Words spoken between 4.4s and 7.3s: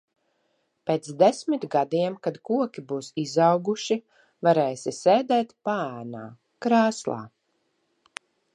varēsi sēdēt paēnā, krēslā.